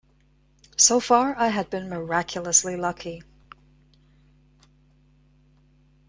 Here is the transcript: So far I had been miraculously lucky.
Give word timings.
So 0.77 0.99
far 0.99 1.35
I 1.37 1.49
had 1.49 1.69
been 1.69 1.87
miraculously 1.87 2.75
lucky. 2.75 3.21